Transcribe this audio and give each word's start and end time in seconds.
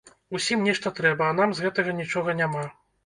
Усім 0.37 0.63
нешта 0.67 0.93
трэба, 0.99 1.27
а 1.27 1.35
нам 1.41 1.53
з 1.59 1.67
гэтага 1.67 1.95
нічога 2.01 2.39
няма. 2.41 2.65